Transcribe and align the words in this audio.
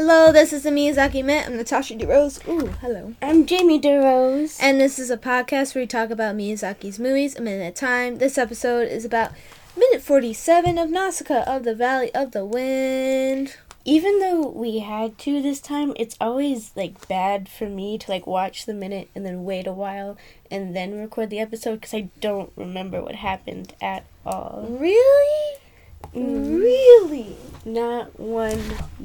Hello, 0.00 0.30
this 0.30 0.52
is 0.52 0.62
the 0.62 0.70
Miyazaki 0.70 1.24
Minute. 1.24 1.48
I'm 1.48 1.56
Natasha 1.56 1.96
DeRose. 1.96 2.46
Ooh, 2.46 2.68
hello. 2.80 3.16
I'm 3.20 3.46
Jamie 3.46 3.80
DeRose. 3.80 4.56
And 4.60 4.80
this 4.80 4.96
is 4.96 5.10
a 5.10 5.16
podcast 5.16 5.74
where 5.74 5.82
we 5.82 5.88
talk 5.88 6.10
about 6.10 6.36
Miyazaki's 6.36 7.00
movies 7.00 7.34
a 7.34 7.42
minute 7.42 7.64
at 7.64 7.72
a 7.72 7.74
time. 7.74 8.18
This 8.18 8.38
episode 8.38 8.86
is 8.86 9.04
about 9.04 9.32
minute 9.76 10.00
47 10.00 10.78
of 10.78 10.90
Nausicaa 10.90 11.42
of 11.48 11.64
the 11.64 11.74
Valley 11.74 12.14
of 12.14 12.30
the 12.30 12.44
Wind. 12.44 13.56
Even 13.84 14.20
though 14.20 14.46
we 14.46 14.78
had 14.78 15.18
to 15.18 15.42
this 15.42 15.58
time, 15.58 15.94
it's 15.96 16.14
always 16.20 16.70
like 16.76 17.08
bad 17.08 17.48
for 17.48 17.68
me 17.68 17.98
to 17.98 18.08
like 18.08 18.24
watch 18.24 18.66
the 18.66 18.74
minute 18.74 19.10
and 19.16 19.26
then 19.26 19.42
wait 19.42 19.66
a 19.66 19.72
while 19.72 20.16
and 20.48 20.76
then 20.76 20.96
record 20.96 21.28
the 21.28 21.40
episode 21.40 21.80
because 21.80 21.92
I 21.94 22.08
don't 22.20 22.52
remember 22.54 23.02
what 23.02 23.16
happened 23.16 23.74
at 23.82 24.04
all. 24.24 24.64
Really? 24.70 25.58
Mm. 26.14 26.60
Really? 26.60 27.36
Not 27.68 28.18
one 28.18 28.62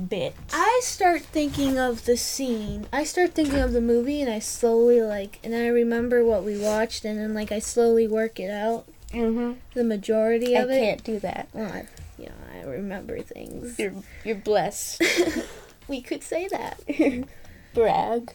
bit. 0.08 0.34
I 0.54 0.80
start 0.84 1.22
thinking 1.22 1.78
of 1.78 2.06
the 2.06 2.16
scene. 2.16 2.88
I 2.94 3.04
start 3.04 3.34
thinking 3.34 3.60
of 3.60 3.74
the 3.74 3.82
movie 3.82 4.22
and 4.22 4.32
I 4.32 4.40
slowly 4.40 5.02
like 5.02 5.38
and 5.44 5.54
I 5.54 5.68
remember 5.68 6.24
what 6.24 6.46
we 6.46 6.58
watched 6.58 7.04
and 7.04 7.20
then 7.20 7.34
like 7.34 7.52
I 7.52 7.60
slowly 7.60 8.08
work 8.08 8.40
it 8.40 8.50
out. 8.50 8.86
Mm-hmm. 9.12 9.60
The 9.74 9.84
majority 9.84 10.56
I 10.56 10.62
of 10.62 10.70
it. 10.70 10.76
I 10.76 10.80
can't 10.80 11.04
do 11.04 11.20
that. 11.20 11.50
Well, 11.52 11.74
I, 11.74 11.88
you 12.18 12.28
know, 12.28 12.36
I 12.56 12.64
remember 12.64 13.20
things. 13.20 13.78
You're 13.78 13.96
you're 14.24 14.38
blessed. 14.38 15.04
we 15.90 16.00
could 16.02 16.24
say 16.24 16.48
that. 16.48 16.80
Brag. 17.74 18.34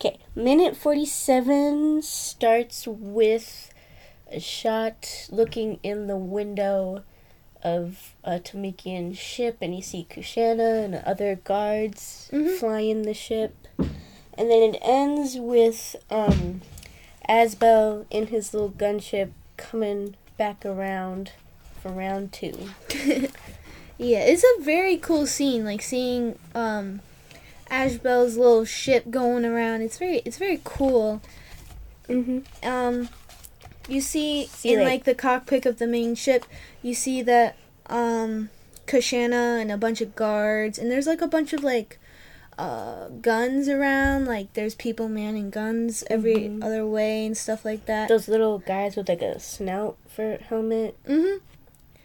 Okay, 0.00 0.18
minute 0.34 0.74
47 0.74 2.00
starts 2.00 2.86
with 2.86 3.74
a 4.32 4.40
shot 4.40 5.28
looking 5.30 5.80
in 5.82 6.06
the 6.06 6.16
window 6.16 7.04
of 7.62 8.14
a 8.24 8.38
Tamikian 8.38 9.16
ship, 9.16 9.58
and 9.60 9.74
you 9.74 9.82
see 9.82 10.06
Kushana 10.08 10.84
and 10.84 10.94
other 10.96 11.36
guards 11.36 12.28
Mhm. 12.32 12.58
flying 12.58 13.02
the 13.02 13.14
ship. 13.14 13.54
And 13.78 14.50
then 14.50 14.74
it 14.74 14.78
ends 14.82 15.36
with 15.38 15.96
um, 16.10 16.60
Asbel 17.28 18.06
in 18.10 18.28
his 18.28 18.52
little 18.52 18.70
gunship 18.70 19.30
coming 19.56 20.16
back 20.36 20.64
around 20.66 21.32
for 21.82 21.90
round 21.90 22.32
two. 22.32 22.70
yeah, 23.98 24.18
it's 24.20 24.44
a 24.44 24.62
very 24.62 24.96
cool 24.96 25.26
scene, 25.26 25.64
like 25.64 25.82
seeing 25.82 26.38
um 26.54 27.00
little 28.36 28.64
ship 28.64 29.10
going 29.10 29.44
around. 29.44 29.82
It's 29.82 29.98
very 29.98 30.18
it's 30.24 30.38
very 30.38 30.60
cool. 30.64 31.20
Mm-hmm. 32.08 32.40
Um 32.68 33.08
you 33.88 34.00
see, 34.00 34.46
See, 34.46 34.72
in 34.72 34.80
like- 34.80 34.88
like 34.88 35.04
the 35.04 35.14
cockpit 35.14 35.66
of 35.66 35.78
the 35.78 35.86
main 35.86 36.14
ship, 36.14 36.44
you 36.82 36.94
see 36.94 37.22
that 37.22 37.56
um 37.88 38.50
Kushana 38.86 39.60
and 39.60 39.70
a 39.72 39.76
bunch 39.76 40.00
of 40.00 40.14
guards 40.14 40.78
and 40.78 40.90
there's 40.90 41.06
like 41.06 41.20
a 41.20 41.26
bunch 41.28 41.52
of 41.52 41.62
like 41.64 41.98
uh 42.58 43.08
guns 43.20 43.68
around, 43.68 44.24
like 44.26 44.52
there's 44.54 44.74
people 44.74 45.08
manning 45.08 45.50
guns 45.50 46.02
every 46.08 46.36
Mhm. 46.48 46.64
other 46.64 46.86
way 46.86 47.26
and 47.26 47.36
stuff 47.36 47.64
like 47.64 47.84
that. 47.86 48.08
Those 48.08 48.28
little 48.28 48.58
guys 48.60 48.96
with 48.96 49.08
like 49.08 49.22
a 49.22 49.38
snout 49.38 49.96
for 50.08 50.38
helmet, 50.48 50.96
mhm. 51.06 51.40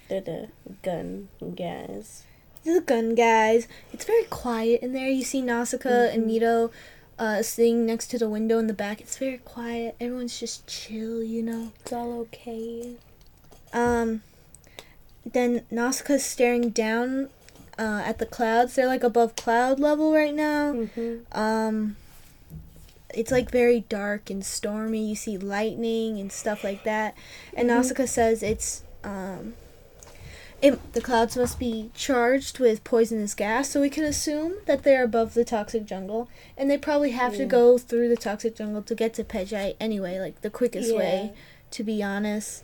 they're 0.10 0.22
the 0.22 0.48
gun 0.84 1.30
guys. 1.56 2.24
the 2.64 2.80
gun 2.82 3.16
guys. 3.16 3.68
It's 3.92 4.06
very 4.06 4.26
quiet 4.26 4.82
in 4.84 4.94
there. 4.94 5.08
You 5.08 5.24
see 5.24 5.42
Nausicaa 5.42 6.10
and 6.14 6.26
Mhm. 6.26 6.30
Mito 6.42 6.72
uh, 7.22 7.44
sitting 7.44 7.86
next 7.86 8.08
to 8.08 8.18
the 8.18 8.28
window 8.28 8.58
in 8.58 8.66
the 8.66 8.74
back. 8.74 9.00
It's 9.00 9.16
very 9.18 9.38
quiet. 9.38 9.96
Everyone's 10.02 10.40
just 10.40 10.66
chill, 10.66 11.22
you 11.22 11.44
know. 11.44 11.72
It's 11.80 11.94
all 11.94 12.14
okay. 12.22 12.96
Um, 13.72 14.24
then 15.24 15.62
Nausicaa's 15.70 16.26
staring 16.26 16.72
down 16.72 17.30
uh, 17.78 18.02
at 18.04 18.18
the 18.18 18.26
clouds. 18.26 18.74
They're 18.74 18.88
like 18.88 19.04
above 19.04 19.36
cloud 19.36 19.80
level 19.80 20.12
right 20.12 20.34
now. 20.34 20.74
Mm-hmm. 20.74 21.40
Um, 21.40 21.96
it's 23.14 23.32
like 23.32 23.52
very 23.52 23.82
dark 23.82 24.32
and 24.32 24.44
stormy. 24.44 25.08
You 25.08 25.16
see 25.16 25.38
lightning 25.38 26.20
and 26.20 26.32
stuff 26.32 26.64
like 26.64 26.84
that. 26.86 27.14
And 27.54 27.70
Mhm. 27.70 27.76
Nausicaa 27.76 28.08
says 28.08 28.42
it's 28.42 28.82
um, 29.04 29.54
it, 30.62 30.94
the 30.94 31.02
clouds 31.02 31.36
must 31.36 31.58
be 31.60 31.90
charged 31.96 32.60
with 32.60 32.84
poisonous 32.84 33.34
gas, 33.34 33.70
so 33.70 33.82
we 33.82 33.90
can 33.90 34.04
assume 34.04 34.54
that 34.66 34.84
they're 34.84 35.04
above 35.04 35.34
the 35.34 35.44
toxic 35.46 35.86
jungle, 35.86 36.30
and 36.58 36.70
they 36.70 36.78
probably 36.78 37.12
have 37.12 37.36
to 37.38 37.46
go 37.46 37.78
through 37.78 38.10
the 38.10 38.18
toxic 38.18 38.56
jungle 38.56 38.82
to 38.84 38.94
get 38.96 39.14
to 39.16 39.24
Pejai 39.24 39.76
anyway, 39.80 40.20
like 40.20 40.42
the 40.42 40.50
quickest 40.50 40.92
Yeah. 40.92 40.98
way, 40.98 41.34
to 41.72 41.84
be 41.84 42.04
honest. 42.04 42.64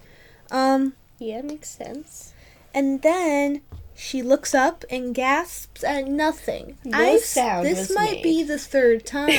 Um, 0.52 0.94
Yeah, 1.20 1.42
makes 1.42 1.70
sense. 1.70 2.34
and 2.74 3.02
then 3.02 3.62
she 3.96 4.22
looks 4.22 4.54
up 4.54 4.86
and 4.92 5.16
gasps 5.16 5.84
at 5.84 6.08
nothing. 6.08 6.78
No 6.86 6.98
I- 7.00 7.18
sound 7.18 7.66
This 7.66 7.90
might 7.94 8.22
be 8.22 8.44
the 8.44 8.60
third 8.60 9.06
time. 9.08 9.32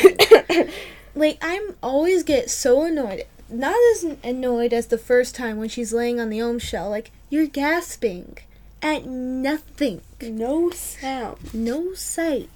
like 1.14 1.38
I'm 1.40 1.76
always 1.82 2.22
get 2.25 2.50
so 2.50 2.82
annoyed. 2.82 3.25
Not 3.48 3.76
as 3.94 4.04
annoyed 4.25 4.72
as 4.72 4.88
the 4.88 4.98
first 4.98 5.34
time 5.34 5.58
when 5.58 5.69
she's 5.69 5.92
laying 5.92 6.20
on 6.20 6.28
the 6.28 6.42
ohm 6.42 6.58
shell. 6.58 6.90
Like 6.90 7.10
you're 7.30 7.46
gasping 7.46 8.38
at 8.82 9.04
nothing. 9.06 10.00
no 10.22 10.70
sound. 10.70 11.54
No 11.54 11.94
sight, 11.94 12.48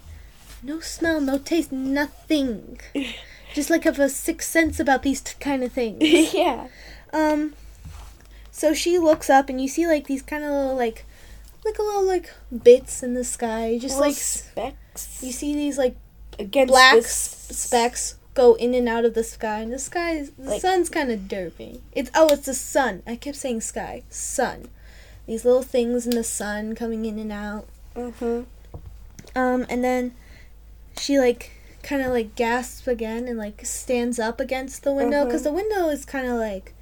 no 0.63 0.81
smell, 0.81 1.21
no 1.21 1.39
taste, 1.39 1.73
nothing. 1.73 2.81
Just 3.55 3.69
like 3.71 3.85
have 3.85 3.99
a 3.99 4.09
sixth 4.09 4.51
sense 4.51 4.81
about 4.81 5.03
these 5.03 5.21
t- 5.21 5.35
kind 5.41 5.63
of 5.63 5.73
things. 5.73 6.03
yeah. 6.35 6.69
Um, 7.13 7.55
so 8.51 8.73
she 8.73 8.99
looks 8.99 9.29
up 9.29 9.49
and 9.49 9.61
you 9.61 9.69
see 9.69 9.87
like 9.87 10.07
these 10.07 10.23
kind 10.23 10.43
of 10.45 10.51
little 10.51 10.77
like, 10.77 11.05
like 11.65 11.79
a 11.79 11.83
little 11.83 12.07
like 12.07 12.33
bits 12.63 13.03
in 13.03 13.15
the 13.15 13.25
sky. 13.25 13.79
Just 13.81 13.97
Little 13.97 14.09
like 14.11 14.17
specks. 14.17 15.23
you 15.23 15.33
see 15.33 15.55
these 15.55 15.77
like 15.79 15.97
against 16.39 16.73
black 16.73 16.97
s- 16.97 17.49
specks 17.51 18.17
go 18.35 18.55
in 18.55 18.73
and 18.73 18.89
out 18.89 19.05
of 19.05 19.13
the 19.13 19.23
sky, 19.25 19.61
and 19.61 19.71
the 19.73 19.79
sky 19.79 20.13
is 20.13 20.31
the 20.39 20.51
Like- 20.53 20.61
sun's 20.63 20.89
kind 20.89 21.11
of 21.13 21.21
derpy. 21.21 21.81
It's 21.93 22.11
oh, 22.15 22.33
it's 22.33 22.47
the 22.47 22.55
sun. 22.55 23.03
I 23.07 23.17
kept 23.17 23.37
saying 23.37 23.61
sky, 23.61 24.03
sun. 24.09 24.69
These 25.27 25.45
little 25.45 25.63
things 25.63 26.07
in 26.07 26.15
the 26.17 26.25
sun 26.25 26.75
coming 26.75 27.05
in 27.05 27.19
and 27.19 27.33
out. 27.33 27.67
Mm-hmm. 27.97 28.43
Um, 29.39 29.67
and 29.69 29.83
then 29.85 30.15
she 30.99 31.19
like 31.19 31.53
kind 31.83 32.03
of 32.03 32.11
like 32.13 32.35
gasps 32.35 32.87
again 32.87 33.27
and 33.27 33.39
like 33.39 33.65
stands 33.65 34.19
up 34.19 34.41
against 34.41 34.83
the 34.85 34.93
window 34.93 35.25
because 35.25 35.41
Mhm. 35.43 35.45
the 35.45 35.53
window 35.53 35.89
is 35.89 36.05
kind 36.05 36.27
of 36.27 36.35
like 36.35 36.75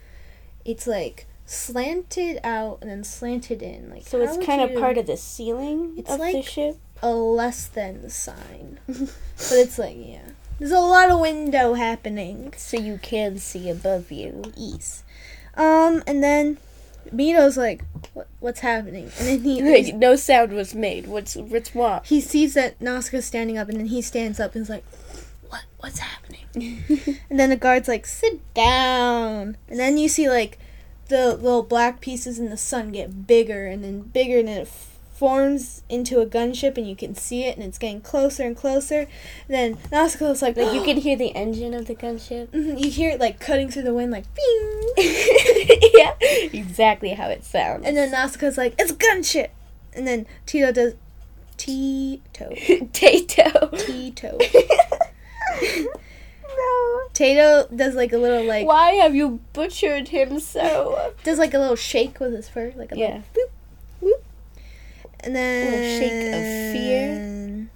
it's 0.65 0.87
like 0.87 1.27
slanted 1.47 2.39
out 2.45 2.79
and 2.81 2.91
then 2.91 3.05
slanted 3.05 3.63
in. 3.63 3.91
Like 3.91 4.07
So 4.07 4.21
it's 4.21 4.45
kind 4.45 4.61
of 4.63 4.79
part 4.79 4.99
of 4.99 5.07
the 5.07 5.17
ceiling 5.17 5.95
It's 5.97 6.11
of 6.11 6.19
the 6.19 6.43
ship. 6.43 6.77
a 7.03 7.11
less 7.13 7.67
than 7.67 8.09
sign, 8.11 8.79
but 8.87 9.53
it's 9.53 9.79
like 9.79 9.97
yeah. 9.99 10.31
There's 10.59 10.73
a 10.73 10.79
lot 10.81 11.11
of 11.11 11.21
window 11.21 11.73
happening. 11.75 12.53
So 12.59 12.77
you 12.77 12.99
can 13.03 13.39
see 13.39 13.71
above 13.71 14.13
you. 14.13 14.43
East. 14.59 15.05
Um, 15.57 16.03
and 16.07 16.23
then 16.23 16.59
Mito's 17.13 17.57
like, 17.57 17.85
what, 18.15 18.29
"What's 18.41 18.61
happening?" 18.61 19.11
And 19.19 19.29
then 19.29 19.41
he 19.41 19.63
Like, 19.63 19.95
no 19.95 20.17
sound 20.17 20.53
was 20.53 20.75
made. 20.75 21.07
What's 21.07 21.37
what's 21.37 21.75
wrong? 21.75 22.01
he 22.05 22.21
sees 22.21 22.55
that 22.55 22.81
Nausicaa's 22.81 23.25
standing 23.25 23.59
up, 23.59 23.69
and 23.69 23.79
then 23.79 23.87
he 23.87 24.03
stands 24.03 24.41
up 24.41 24.55
and 24.55 24.63
is 24.63 24.71
like, 24.71 24.85
"What? 25.49 25.63
What's 25.79 25.99
happening?" 25.99 26.47
and 27.31 27.39
then 27.39 27.51
the 27.51 27.57
guard's 27.57 27.89
like, 27.89 28.07
"Sit 28.07 28.41
down." 28.55 29.57
And 29.69 29.79
then 29.79 29.99
you 29.99 30.09
see 30.09 30.29
like 30.29 30.59
the 31.09 31.35
little 31.37 31.63
black 31.63 32.01
pieces 32.01 32.39
in 32.39 32.51
the 32.51 32.57
sun 32.57 32.93
get 32.93 33.27
bigger 33.27 33.67
and 33.67 33.83
then 33.83 34.01
bigger, 34.01 34.39
and 34.39 34.49
then 34.49 34.61
it 34.63 34.69
forms 35.21 35.83
into 35.91 36.19
a 36.21 36.25
gunship, 36.27 36.79
and 36.79 36.89
you 36.89 36.97
can 36.97 37.15
see 37.15 37.45
it, 37.45 37.55
and 37.59 37.63
it's 37.67 37.77
getting 37.77 38.01
closer 38.01 38.43
and 38.43 38.57
closer. 38.57 39.01
And 39.01 39.09
then 39.49 39.79
Nausicaa's 39.93 40.41
like, 40.41 40.57
like 40.57 40.73
you 40.73 40.83
can 40.83 40.97
hear 40.97 41.15
the 41.15 41.29
engine 41.37 41.75
of 41.75 41.85
the 41.87 41.95
gunship. 41.95 42.49
Mhm, 42.49 42.83
you 42.83 42.91
hear 42.91 43.11
it 43.11 43.21
like 43.21 43.39
cutting 43.39 43.71
through 43.71 43.83
the 43.83 43.93
wind, 43.93 44.11
like 44.13 44.25
bing. 44.35 44.93
yeah, 45.95 46.15
exactly 46.55 47.11
how 47.11 47.29
it 47.29 47.45
sounds. 47.45 47.85
And 47.87 47.99
then 47.99 48.11
Nausicaa's 48.11 48.57
like, 48.57 48.75
it's 48.79 48.93
a 48.93 48.95
gunship. 48.95 49.51
And 49.95 50.07
then 50.07 50.25
Tito 50.47 50.73
does 50.73 50.95
Tito. 51.59 52.55
Tato. 52.95 53.69
Tito. 53.77 54.39
no. 56.49 57.01
Tato 57.13 57.69
does 57.77 57.95
like 57.95 58.15
a 58.15 58.19
little 58.19 58.45
like 58.45 58.67
Why 58.67 58.93
have 58.93 59.15
you 59.15 59.41
butchered 59.53 60.09
him 60.09 60.41
so? 60.41 61.13
does 61.25 61.39
like 61.39 61.53
a 61.53 61.59
little 61.59 61.77
shake 61.77 62.19
with 62.21 62.33
his 62.33 62.49
fur, 62.49 62.73
like 62.77 62.93
a 62.93 62.97
Yeah. 62.97 63.07
little 63.07 63.23
whoop. 63.37 63.51
And 65.23 65.37
then 65.37 65.71
Little 65.71 65.99
shake 65.99 66.35
of 66.35 66.73
fear. 66.73 67.69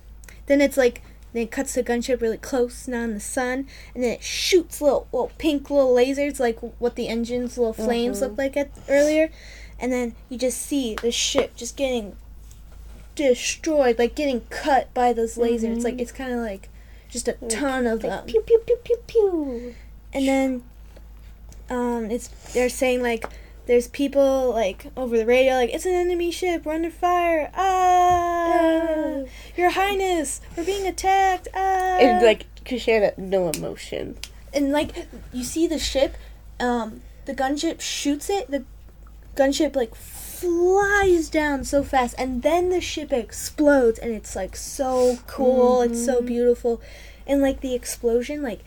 Then 0.47 0.61
it's 0.61 0.77
like 0.77 1.03
then 1.33 1.43
it 1.43 1.51
cuts 1.51 1.75
the 1.75 1.83
gunship 1.83 2.21
really 2.21 2.37
close 2.39 2.87
now 2.87 3.03
in 3.03 3.15
the 3.15 3.21
sun, 3.21 3.67
and 3.95 4.05
then 4.05 4.13
it 4.13 4.23
shoots 4.23 4.81
little 4.81 5.09
little 5.13 5.33
pink 5.39 5.69
little 5.69 5.93
lasers 5.95 6.39
like 6.39 6.59
what 6.79 6.95
the 6.95 7.09
engine's 7.09 7.59
little 7.59 7.73
flames 7.73 8.19
Mhm. 8.19 8.21
looked 8.23 8.39
like 8.39 8.57
at 8.57 8.71
earlier, 8.89 9.31
and 9.81 9.93
then 9.93 10.15
you 10.29 10.39
just 10.39 10.61
see 10.63 10.95
the 10.95 11.11
ship 11.11 11.57
just 11.57 11.77
getting 11.77 12.17
destroyed, 13.15 13.99
like 13.99 14.15
getting 14.15 14.43
cut 14.51 14.93
by 14.95 15.13
those 15.13 15.37
lasers. 15.37 15.79
Mhm. 15.79 15.85
Like 15.85 16.01
it's 16.01 16.13
kind 16.13 16.33
of 16.33 16.41
like 16.41 16.69
just 17.11 17.29
a 17.29 17.37
Like- 17.41 17.51
ton 17.51 17.87
of 17.87 18.01
them. 18.01 18.25
Pew 18.27 18.41
pew 18.41 18.59
pew 18.67 18.77
pew 18.85 18.99
pew. 19.07 19.75
And 20.13 20.29
then 20.29 20.63
um 21.71 22.11
it's 22.11 22.29
they're 22.53 22.69
saying 22.69 23.03
like 23.03 23.25
there's 23.67 23.89
people 23.89 24.51
like 24.51 24.87
over 24.97 25.17
the 25.17 25.27
radio, 25.27 25.55
like 25.55 25.71
it's 25.71 25.87
an 25.87 25.93
enemy 25.95 26.31
ship. 26.31 26.65
We're 26.65 26.75
under 26.75 26.91
fire. 26.91 27.51
Ah, 27.55 29.23
Your 29.57 29.71
Highness, 29.71 30.41
we're 30.57 30.65
being 30.65 30.87
attacked. 30.87 31.49
Ah, 31.55 31.99
and 31.99 32.25
like 32.25 32.47
Kushana 32.65 33.17
no 33.19 33.49
emotion. 33.51 34.17
and 34.53 34.71
like 34.73 35.07
you 35.33 35.45
see 35.45 35.67
the 35.67 35.79
ship, 35.79 36.17
um, 36.61 37.03
the 37.27 37.35
gunship 37.35 37.81
shoots 37.81 38.29
it. 38.31 38.51
The 38.51 38.65
gunship 39.37 39.75
like 39.77 39.95
flies 39.95 41.29
down 41.31 41.65
so 41.65 41.83
fast, 41.83 42.15
and 42.19 42.43
then 42.43 42.71
the 42.71 42.81
ship 42.81 43.13
explodes, 43.13 43.99
and 43.99 44.13
it's 44.13 44.37
like 44.37 44.57
so 44.57 45.19
cool. 45.27 45.83
It's 45.83 46.05
so 46.05 46.21
Mhm. 46.21 46.27
beautiful, 46.27 46.81
and 47.27 47.41
like 47.41 47.61
the 47.61 47.75
explosion, 47.75 48.43
like 48.43 48.61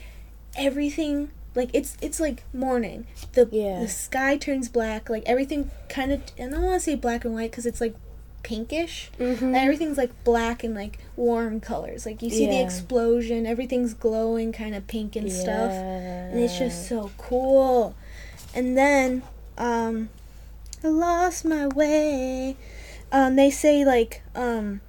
everything. 0.58 1.30
Like 1.58 1.72
it's 1.74 1.98
it's 2.02 2.20
like 2.20 2.44
morning. 2.54 3.08
The 3.34 3.50
Yeah. 3.52 3.80
the 3.82 3.88
sky 3.88 4.38
turns 4.38 4.70
black. 4.70 5.10
Like 5.10 5.24
everything 5.26 5.72
kind 5.90 6.12
of. 6.14 6.22
And 6.38 6.54
I 6.54 6.58
don't 6.58 6.68
want 6.68 6.80
to 6.80 6.86
say 6.86 6.96
black 6.96 7.26
and 7.26 7.34
white 7.34 7.50
because 7.50 7.66
it's 7.66 7.82
like 7.82 7.96
pinkish. 8.44 9.10
Mm-hmm. 9.20 9.46
And 9.46 9.56
everything's 9.56 9.98
like 9.98 10.12
black 10.24 10.64
and 10.64 10.76
like 10.76 11.00
warm 11.16 11.60
colors. 11.60 12.06
Like 12.06 12.22
you 12.22 12.30
see 12.30 12.46
the 12.46 12.62
explosion, 12.62 13.48
everything's 13.48 13.96
glowing, 13.96 14.52
kind 14.54 14.76
of 14.76 14.88
pink 14.88 15.16
and 15.16 15.32
stuff, 15.32 15.72
and 15.72 16.40
it's 16.40 16.58
just 16.58 16.88
so 16.88 17.10
cool. 17.18 17.96
And 18.54 18.78
then, 18.78 19.24
um, 19.58 20.10
I 20.84 20.88
lost 20.90 21.44
my 21.44 21.68
way. 21.68 22.56
Um, 23.12 23.36
they 23.36 23.50
say 23.50 23.84
like 23.84 24.22
um, 24.36 24.82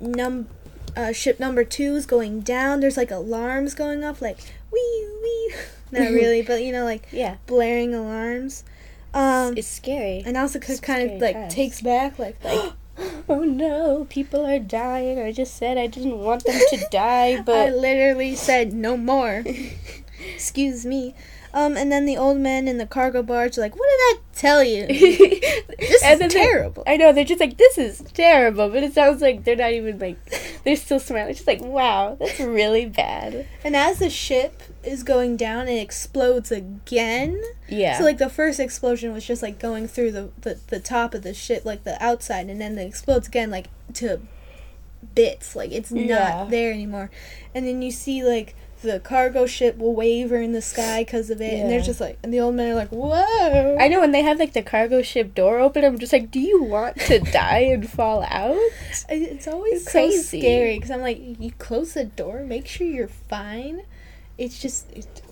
num, 0.00 0.48
uh, 0.96 1.12
ship 1.12 1.38
number 1.38 1.64
two 1.64 1.94
is 1.96 2.06
going 2.06 2.40
down. 2.40 2.80
There's 2.80 2.96
like 2.96 3.10
alarms 3.10 3.74
going 3.74 4.02
off, 4.02 4.22
like 4.22 4.38
wee 4.72 5.08
wee. 5.22 5.54
Not 5.92 6.10
really, 6.12 6.42
but 6.42 6.62
you 6.62 6.72
know, 6.72 6.84
like 6.84 7.06
yeah. 7.12 7.36
blaring 7.46 7.94
alarms. 7.94 8.64
Um, 9.14 9.56
It's 9.56 9.66
scary. 9.68 10.22
and 10.26 10.36
also 10.36 10.58
it's 10.58 10.80
kind 10.80 11.10
of 11.10 11.20
like 11.22 11.34
times. 11.34 11.54
takes 11.54 11.80
back 11.80 12.18
like 12.18 12.36
like 12.44 12.72
oh 13.28 13.40
no, 13.44 14.06
people 14.10 14.44
are 14.44 14.58
dying. 14.58 15.18
I 15.18 15.32
just 15.32 15.56
said 15.56 15.78
I 15.78 15.86
didn't 15.86 16.18
want 16.18 16.44
them 16.44 16.60
to 16.70 16.86
die, 16.90 17.40
but 17.40 17.68
I 17.68 17.70
literally 17.70 18.34
said 18.34 18.72
no 18.74 18.96
more. 18.96 19.42
Excuse 20.34 20.84
me. 20.84 21.14
Um, 21.56 21.74
and 21.76 21.90
then 21.90 22.04
the 22.04 22.18
old 22.18 22.36
man 22.36 22.68
in 22.68 22.76
the 22.76 22.84
cargo 22.86 23.22
barge, 23.22 23.56
like, 23.56 23.74
what 23.74 23.86
did 23.88 23.98
I 23.98 24.16
tell 24.34 24.62
you? 24.62 24.86
This 25.78 26.02
is 26.02 26.32
terrible. 26.32 26.82
I 26.86 26.96
know 26.96 27.12
they're 27.12 27.24
just 27.24 27.40
like 27.40 27.56
this 27.58 27.76
is 27.78 28.00
terrible, 28.14 28.68
but 28.70 28.82
it 28.82 28.92
sounds 28.94 29.20
like 29.22 29.44
they're 29.44 29.56
not 29.56 29.72
even 29.72 29.98
like 29.98 30.16
they're 30.64 30.76
still 30.76 30.98
smiling. 31.00 31.30
It's 31.30 31.38
just 31.40 31.46
like 31.46 31.60
wow, 31.60 32.16
that's 32.18 32.40
really 32.40 32.86
bad. 32.86 33.46
And 33.64 33.76
as 33.76 33.98
the 33.98 34.08
ship 34.10 34.62
is 34.82 35.02
going 35.02 35.36
down, 35.36 35.68
it 35.68 35.78
explodes 35.80 36.50
again. 36.52 37.40
Yeah. 37.68 37.98
So 37.98 38.04
like 38.04 38.18
the 38.18 38.30
first 38.30 38.58
explosion 38.60 39.12
was 39.12 39.24
just 39.26 39.42
like 39.42 39.58
going 39.58 39.86
through 39.88 40.12
the, 40.12 40.30
the 40.40 40.58
the 40.68 40.80
top 40.80 41.14
of 41.14 41.22
the 41.22 41.34
ship, 41.34 41.64
like 41.64 41.84
the 41.84 42.02
outside, 42.02 42.48
and 42.48 42.60
then 42.60 42.76
it 42.78 42.86
explodes 42.86 43.28
again, 43.28 43.50
like 43.50 43.66
to 43.94 44.20
bits. 45.14 45.54
Like 45.56 45.72
it's 45.72 45.90
Yeah. 45.92 46.18
not 46.18 46.50
there 46.50 46.72
anymore. 46.72 47.10
And 47.54 47.66
then 47.66 47.82
you 47.82 47.90
see 47.90 48.22
like 48.24 48.54
the 48.82 49.00
cargo 49.00 49.46
ship 49.46 49.78
will 49.78 49.94
waver 49.94 50.36
in 50.36 50.52
the 50.52 50.62
sky 50.62 51.02
because 51.02 51.30
of 51.30 51.40
it, 51.40 51.54
and 51.54 51.70
they're 51.70 51.80
just 51.80 52.00
like, 52.00 52.18
and 52.22 52.32
the 52.32 52.40
old 52.40 52.54
men 52.54 52.70
are 52.70 52.74
like, 52.74 52.90
whoa. 52.90 53.76
I 53.78 53.88
know 53.88 54.00
when 54.00 54.12
they 54.12 54.22
have 54.22 54.38
like 54.38 54.52
the 54.52 54.62
cargo 54.62 55.02
ship 55.02 55.34
door 55.34 55.58
open, 55.58 55.84
I'm 55.84 55.98
just 55.98 56.12
like, 56.12 56.30
do 56.30 56.40
you 56.40 56.62
want 56.62 56.96
to 57.00 57.18
die 57.32 57.68
and 57.70 57.88
fall 57.88 58.22
out? 58.22 58.56
It's 59.08 59.48
always 59.48 59.82
It's 59.82 59.92
so 59.92 60.10
scary 60.10 60.76
because 60.76 60.90
I'm 60.90 61.00
like, 61.00 61.18
you 61.20 61.52
close 61.52 61.94
the 61.94 62.04
door, 62.04 62.44
make 62.44 62.66
sure 62.66 62.86
you're 62.86 63.08
fine. 63.08 63.82
It's 64.38 64.60
just, 64.60 64.90
it, 64.92 65.22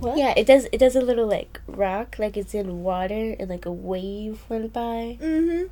what? 0.00 0.16
Yeah, 0.16 0.34
it 0.36 0.46
does. 0.46 0.66
It 0.72 0.78
does 0.78 0.96
a 0.96 1.00
little 1.00 1.26
like 1.26 1.60
rock, 1.66 2.16
like 2.18 2.36
it's 2.36 2.54
in 2.54 2.82
water, 2.82 3.36
and 3.38 3.48
like 3.48 3.66
a 3.66 3.72
wave 3.72 4.42
went 4.48 4.72
by. 4.72 5.18
Mm-hmm. 5.20 5.66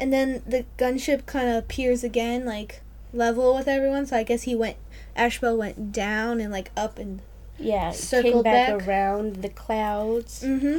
And 0.00 0.12
then 0.12 0.42
the 0.46 0.64
gunship 0.76 1.26
kind 1.26 1.48
of 1.48 1.56
appears 1.56 2.04
again, 2.04 2.44
like 2.44 2.82
level 3.12 3.54
with 3.54 3.68
everyone. 3.68 4.06
So 4.06 4.16
I 4.16 4.22
guess 4.22 4.42
he 4.42 4.54
went, 4.54 4.76
Ashbel 5.16 5.56
went 5.56 5.92
down 5.92 6.40
and 6.40 6.52
like 6.52 6.70
up 6.76 6.98
and. 6.98 7.20
Yeah, 7.60 7.90
it 7.92 8.22
came 8.22 8.42
back, 8.42 8.78
back. 8.78 8.86
around 8.88 9.36
the 9.42 9.48
clouds 9.48 10.44
Mm-hmm. 10.44 10.78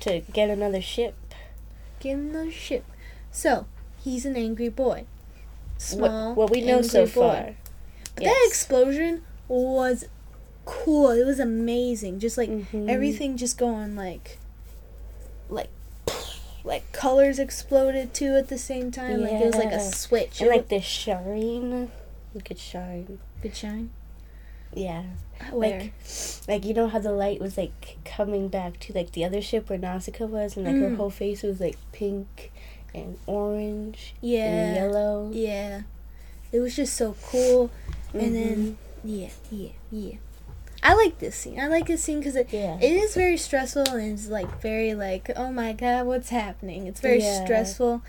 to 0.00 0.20
get 0.32 0.50
another 0.50 0.82
ship. 0.82 1.14
Get 2.00 2.12
in 2.12 2.32
the 2.32 2.50
ship. 2.50 2.84
So 3.30 3.64
he's 4.04 4.26
an 4.26 4.36
angry 4.36 4.68
boy. 4.68 5.06
Small. 5.78 6.34
what, 6.34 6.36
what 6.36 6.50
we 6.50 6.60
know 6.60 6.82
so 6.82 7.04
boy. 7.06 7.10
far. 7.10 7.54
But 8.14 8.24
That 8.24 8.44
explosion 8.48 9.22
was 9.48 10.04
cool. 10.66 11.10
It 11.10 11.24
was 11.24 11.40
amazing. 11.40 12.18
Just 12.20 12.36
like 12.36 12.50
Mhm. 12.50 12.90
everything 12.90 13.36
just 13.38 13.56
going 13.56 13.96
like 13.96 14.38
like 15.48 15.70
like 16.64 16.92
colors 16.92 17.38
exploded 17.38 18.12
too 18.12 18.34
at 18.36 18.48
the 18.48 18.58
same 18.58 18.90
time. 18.90 19.22
Like 19.22 19.32
it 19.32 19.46
was 19.46 19.54
like 19.54 19.72
a 19.72 19.80
switch. 19.80 20.40
and 20.42 20.50
like 20.50 20.68
the 20.68 20.80
shine, 20.82 21.90
look 22.34 22.50
at 22.50 22.58
shine. 22.58 23.18
Good 23.42 23.54
shine. 23.56 23.90
Yeah, 24.74 25.04
Where? 25.52 25.80
like 25.80 25.92
like 26.48 26.64
you 26.64 26.74
know 26.74 26.88
how 26.88 26.98
the 26.98 27.12
light 27.12 27.40
was 27.40 27.56
like 27.56 27.96
coming 28.04 28.48
back 28.48 28.78
to 28.80 28.92
like 28.92 29.12
the 29.12 29.24
other 29.24 29.40
ship 29.40 29.70
where 29.70 29.78
Nausicaa 29.78 30.26
was, 30.26 30.56
and 30.56 30.66
like 30.66 30.74
her 30.76 30.90
Mm. 30.90 30.96
whole 30.96 31.10
face 31.10 31.42
was 31.42 31.60
like 31.60 31.76
pink 31.92 32.52
and 32.94 33.16
orange 33.26 34.14
and 34.20 34.30
yeah. 34.30 34.74
yellow. 34.74 35.30
Yeah. 35.32 35.82
It 36.52 36.60
was 36.60 36.76
just 36.76 36.94
so 36.94 37.16
cool. 37.26 37.70
And 38.12 38.22
Mm-hmm. 38.22 38.32
then 38.34 38.78
yeah, 39.04 39.28
yeah, 39.50 39.70
yeah. 39.90 40.14
I 40.82 40.94
like 40.94 41.18
this 41.18 41.36
scene. 41.36 41.58
I 41.58 41.68
like 41.68 41.86
this 41.86 42.02
scene 42.02 42.18
because 42.18 42.36
it, 42.36 42.48
Yeah. 42.52 42.78
it 42.80 42.92
is 42.92 43.14
very 43.14 43.36
stressful 43.36 43.88
and 43.88 44.12
it's 44.12 44.28
like 44.28 44.60
very 44.60 44.94
like 44.94 45.30
oh 45.36 45.50
my 45.52 45.72
god 45.72 46.06
what's 46.06 46.28
happening. 46.30 46.86
It's 46.86 47.00
very 47.00 47.20
Yeah. 47.22 47.44
stressful 47.44 48.02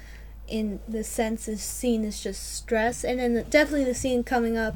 in 0.47 0.79
the 0.87 1.03
sense 1.03 1.45
this 1.45 1.61
scene 1.63 2.03
is 2.05 2.21
just 2.21 2.55
stress 2.55 3.03
and 3.03 3.19
then 3.19 3.33
the, 3.35 3.43
definitely 3.43 3.83
the 3.85 3.95
scene 3.95 4.23
coming 4.23 4.57
up 4.57 4.75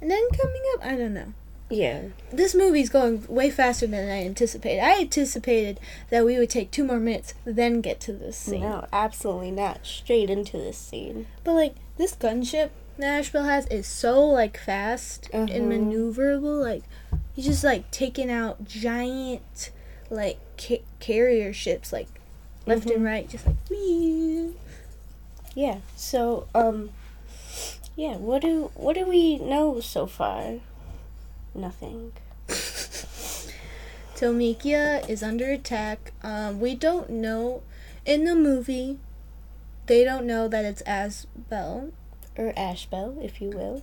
and 0.00 0.10
then 0.10 0.28
coming 0.30 0.62
up 0.74 0.84
I 0.84 0.96
don't 0.96 1.14
know. 1.14 1.32
yeah. 1.70 2.02
This 2.32 2.54
movie's 2.54 2.88
going 2.88 3.24
way 3.28 3.50
faster 3.50 3.86
than 3.86 4.08
I 4.08 4.24
anticipated. 4.24 4.80
I 4.82 5.00
anticipated 5.00 5.78
that 6.10 6.24
we 6.24 6.38
would 6.38 6.50
take 6.50 6.70
two 6.70 6.84
more 6.84 6.98
minutes 7.00 7.34
then 7.44 7.80
get 7.80 8.00
to 8.02 8.12
this 8.12 8.36
scene. 8.36 8.62
No, 8.62 8.86
absolutely 8.92 9.50
not. 9.50 9.84
Straight 9.86 10.30
into 10.30 10.56
this 10.56 10.78
scene. 10.78 11.26
But 11.44 11.52
like 11.54 11.74
this 11.96 12.14
gunship 12.14 12.70
Ashbel 13.00 13.44
has 13.44 13.66
is 13.66 13.86
so 13.86 14.24
like 14.26 14.58
fast 14.58 15.28
Uh-huh. 15.32 15.46
and 15.50 15.70
maneuverable. 15.70 16.60
Like 16.62 16.82
he's 17.34 17.46
just 17.46 17.62
like 17.64 17.90
taking 17.90 18.30
out 18.30 18.64
giant 18.64 19.70
like 20.10 20.38
ca- 20.60 20.82
carrier 21.00 21.52
ships 21.52 21.92
like 21.92 22.08
left 22.66 22.86
Mhm. 22.88 22.94
and 22.96 23.04
right, 23.04 23.28
just 23.28 23.46
like 23.46 23.56
wee. 23.70 24.54
Yeah. 25.54 25.78
So, 25.96 26.46
um, 26.54 26.90
yeah. 27.98 28.16
What 28.16 28.42
do 28.42 28.70
what 28.74 28.94
do 28.94 29.04
we 29.04 29.38
know 29.38 29.80
so 29.80 30.06
far? 30.06 30.60
Nothing. 31.52 32.12
Tomikia 34.14 35.08
is 35.08 35.22
under 35.22 35.50
attack. 35.50 36.12
Um, 36.22 36.60
we 36.60 36.76
don't 36.76 37.10
know 37.10 37.62
in 38.06 38.24
the 38.24 38.36
movie. 38.36 38.98
They 39.86 40.04
don't 40.04 40.26
know 40.26 40.46
that 40.46 40.64
it's 40.64 40.82
Asbel. 40.82 41.90
Or 42.36 42.52
Ashbel, 42.56 43.18
if 43.20 43.40
you 43.40 43.50
will. 43.50 43.82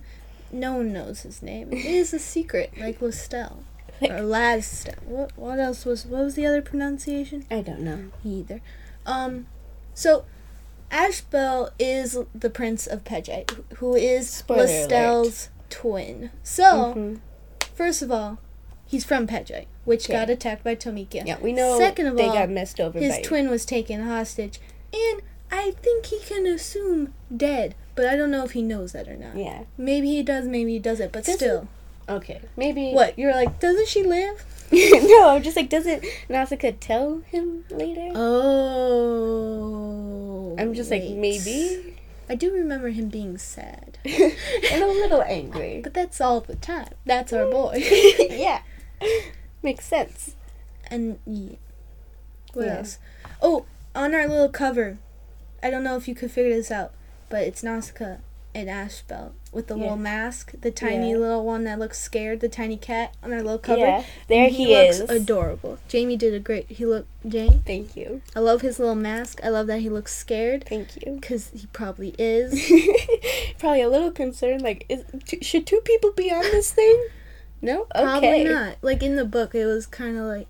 No 0.50 0.72
one 0.74 0.94
knows 0.94 1.20
his 1.20 1.42
name. 1.42 1.70
It 1.74 1.84
is 1.84 2.14
a 2.14 2.18
secret, 2.18 2.72
like 2.80 3.00
Listel 3.00 3.58
or 4.00 4.22
Lastel. 4.22 5.02
What? 5.04 5.36
What 5.36 5.58
else 5.58 5.84
was? 5.84 6.06
What 6.06 6.24
was 6.24 6.36
the 6.36 6.46
other 6.46 6.62
pronunciation? 6.62 7.44
I 7.50 7.60
don't 7.60 7.80
know. 7.80 8.12
Either. 8.24 8.62
Um, 9.04 9.46
so 9.92 10.24
Ashbel 10.90 11.70
is 11.78 12.18
the 12.34 12.50
prince 12.50 12.86
of 12.86 13.04
Pejay, 13.04 13.48
who 13.76 13.94
is 13.94 14.28
Spoiler 14.28 14.66
Lestel's 14.66 15.48
twin. 15.70 16.30
So, 16.42 16.94
Mhm. 16.94 17.20
first 17.74 18.02
of 18.02 18.10
all, 18.10 18.38
he's 18.86 19.04
from 19.04 19.26
Pejay, 19.26 19.66
which 19.84 20.08
Yeah. 20.08 20.20
got 20.20 20.30
attacked 20.30 20.64
by 20.64 20.74
Tomikia. 20.74 21.26
Yeah, 21.26 21.38
we 21.40 21.52
know. 21.52 21.78
Second 21.78 22.06
of 22.06 22.16
they 22.16 22.26
all, 22.28 22.34
got 22.34 22.50
messed 22.50 22.80
over 22.80 22.98
His 22.98 23.18
twin 23.22 23.50
was 23.50 23.64
taken 23.64 24.02
hostage, 24.02 24.60
and 24.92 25.22
I 25.50 25.72
think 25.82 26.06
he 26.06 26.18
can 26.20 26.46
assume 26.46 27.14
dead, 27.34 27.74
but 27.94 28.06
I 28.06 28.16
don't 28.16 28.30
know 28.30 28.44
if 28.44 28.52
he 28.52 28.62
knows 28.62 28.92
that 28.92 29.08
or 29.08 29.16
not. 29.16 29.36
Yeah. 29.36 29.64
Maybe 29.76 30.08
he 30.08 30.22
does, 30.22 30.46
maybe 30.46 30.72
he 30.72 30.78
doesn't, 30.78 31.12
but 31.12 31.24
Doesn't- 31.24 31.36
still. 31.36 31.68
Okay. 32.08 32.40
Maybe. 32.56 32.92
What? 32.92 33.18
You're 33.18 33.32
like, 33.34 33.58
doesn't 33.60 33.88
she 33.88 34.02
live? 34.04 34.44
no, 34.72 35.30
I'm 35.30 35.42
just 35.42 35.56
like, 35.56 35.68
doesn't 35.68 36.04
Nausicaa 36.28 36.72
tell 36.80 37.18
him 37.26 37.64
later? 37.70 38.10
Oh. 39.26 40.56
I'm 40.58 40.74
just 40.74 40.90
like, 40.90 41.04
maybe. 41.04 41.96
I 42.28 42.34
do 42.34 42.52
remember 42.52 42.88
him 42.88 43.08
being 43.08 43.38
sad. 43.38 43.98
and 44.04 44.82
a 44.82 44.86
little 44.86 45.22
angry. 45.22 45.80
But 45.82 45.94
that's 45.94 46.20
all 46.20 46.40
the 46.40 46.56
time. 46.56 46.92
That's 47.04 47.32
our 47.32 47.46
boy. 47.50 47.76
yeah. 48.30 48.62
Makes 49.62 49.84
sense. 49.86 50.34
and 50.90 51.18
yeah. 51.26 51.56
What 52.52 52.66
Yeah. 52.66 52.76
else? 52.78 52.98
Oh, 53.42 53.66
on 53.94 54.14
our 54.14 54.26
little 54.26 54.48
cover, 54.48 54.98
I 55.62 55.70
don't 55.70 55.84
know 55.84 55.96
if 55.96 56.08
you 56.08 56.14
could 56.14 56.30
figure 56.32 56.54
this 56.54 56.70
out, 56.70 56.92
but 57.28 57.42
it's 57.42 57.62
Nausicaa 57.62 58.16
and 58.56 58.70
Ashbel 58.70 59.34
with 59.52 59.66
the 59.66 59.74
Yeah. 59.76 59.82
little 59.82 59.96
mask, 59.98 60.52
the 60.62 60.70
tiny 60.70 61.10
Yeah. 61.10 61.18
little 61.18 61.44
one 61.44 61.64
that 61.64 61.78
looks 61.78 61.98
scared, 62.00 62.40
the 62.40 62.48
tiny 62.48 62.76
cat 62.78 63.14
on 63.22 63.28
their 63.30 63.42
little 63.42 63.58
cover. 63.58 63.80
Yeah, 63.80 64.04
there 64.28 64.48
he, 64.48 64.68
looks 64.74 65.00
is. 65.00 65.10
adorable. 65.10 65.78
Jamie 65.88 66.16
did 66.16 66.32
a 66.32 66.38
great. 66.40 66.70
He 66.70 66.86
looked 66.86 67.08
Jane. 67.28 67.62
Thank 67.66 67.96
you. 67.96 68.22
I 68.34 68.40
love 68.40 68.62
his 68.62 68.78
little 68.78 68.94
mask. 68.94 69.40
I 69.44 69.50
love 69.50 69.66
that 69.66 69.80
he 69.80 69.90
looks 69.90 70.16
scared 70.16 70.64
Thank 70.66 70.96
you. 71.04 71.12
because 71.20 71.50
he 71.54 71.66
probably 71.72 72.14
is. 72.18 72.70
Probably 73.58 73.82
a 73.82 73.88
little 73.88 74.10
concerned. 74.10 74.62
Like, 74.62 74.86
is, 74.88 75.04
t- 75.26 75.42
should 75.42 75.66
two 75.66 75.80
people 75.80 76.12
be 76.12 76.30
on 76.32 76.42
this 76.42 76.70
thing? 76.72 77.08
No. 77.60 77.86
Probably 77.94 78.28
Okay. 78.28 78.44
not. 78.44 78.76
Like 78.82 79.02
in 79.02 79.16
the 79.16 79.24
book, 79.24 79.54
it 79.54 79.66
was 79.66 79.86
kind 79.86 80.16
of 80.16 80.24
like 80.24 80.46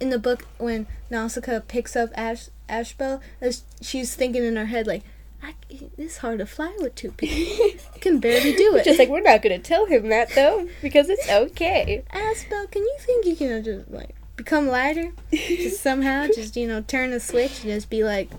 in 0.00 0.10
the 0.10 0.18
book 0.18 0.44
when 0.58 0.86
Nausicaa 1.10 1.60
picks 1.68 1.96
up 1.96 2.10
Ash 2.14 2.48
Ashbel, 2.68 3.20
as 3.40 3.62
she's 3.80 4.14
thinking 4.14 4.44
in 4.44 4.56
her 4.56 4.66
head 4.66 4.86
like, 4.86 5.02
I, 5.42 5.54
"It's 5.96 6.18
hard 6.18 6.38
to 6.40 6.46
fly 6.46 6.74
with 6.80 6.94
two 6.94 7.12
people. 7.12 7.66
I 7.94 7.98
can 7.98 8.18
barely 8.20 8.54
do 8.54 8.74
it." 8.76 8.84
Just 8.84 8.98
like 8.98 9.08
we're 9.08 9.20
not 9.20 9.42
gonna 9.42 9.58
tell 9.58 9.86
him 9.86 10.08
that 10.08 10.30
though, 10.34 10.68
because 10.82 11.08
it's 11.08 11.28
okay. 11.28 12.04
Asbel, 12.12 12.70
can 12.70 12.82
you 12.82 12.96
think 13.00 13.26
you 13.26 13.36
can 13.36 13.62
just 13.62 13.90
like 13.90 14.14
become 14.36 14.66
lighter? 14.68 15.12
Just 15.32 15.80
somehow, 15.82 16.26
just 16.26 16.56
you 16.56 16.66
know, 16.66 16.80
turn 16.80 17.10
the 17.10 17.20
switch 17.20 17.62
and 17.64 17.72
just 17.72 17.88
be 17.90 18.02
like 18.04 18.30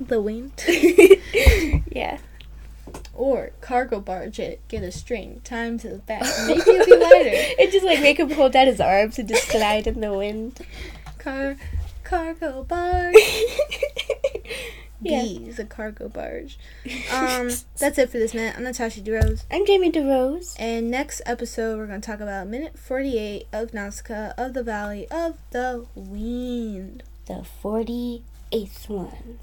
the 0.00 0.20
wind, 0.20 0.52
yeah. 1.92 2.18
or 3.14 3.52
cargo 3.60 4.00
barge 4.00 4.40
it, 4.40 4.60
get 4.66 4.82
a 4.82 4.90
string, 4.90 5.40
tie 5.44 5.64
him 5.66 5.78
to 5.78 5.88
the 5.88 5.98
back, 5.98 6.24
maybe 6.48 6.60
it'll 6.60 6.84
be 6.86 6.96
lighter. 6.96 7.54
and 7.60 7.70
just 7.70 7.86
like 7.86 8.00
make 8.00 8.18
him 8.18 8.30
hold 8.30 8.56
out 8.56 8.66
his 8.66 8.80
arms 8.80 9.18
and 9.20 9.28
just 9.28 9.48
glide 9.50 9.86
in 9.86 10.00
the 10.00 10.12
wind. 10.12 10.58
Car, 11.18 11.56
cargo 12.02 12.64
barge. 12.64 13.14
Yeah. 15.02 15.22
Bees, 15.22 15.58
a 15.58 15.64
cargo 15.64 16.08
barge. 16.08 16.58
Um, 17.12 17.50
that's 17.78 17.98
it 17.98 18.10
for 18.10 18.18
this 18.18 18.34
minute. 18.34 18.56
I'm 18.56 18.64
Natasha 18.64 19.00
DeRose. 19.00 19.44
I'm 19.50 19.66
Jamie 19.66 19.92
DeRose. 19.92 20.56
And 20.58 20.90
next 20.90 21.20
episode, 21.26 21.76
we're 21.76 21.86
going 21.86 22.00
to 22.00 22.06
talk 22.06 22.20
about 22.20 22.46
minute 22.48 22.78
48 22.78 23.46
of 23.52 23.74
Nausicaa 23.74 24.32
of 24.38 24.54
the 24.54 24.62
Valley 24.62 25.06
of 25.10 25.36
the 25.50 25.86
Wind. 25.94 27.02
The 27.26 27.44
48th 27.62 28.88
one. 28.88 29.38